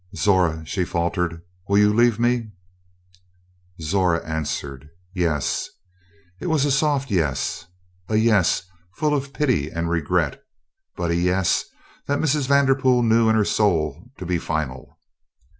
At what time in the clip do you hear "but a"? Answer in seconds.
10.95-11.15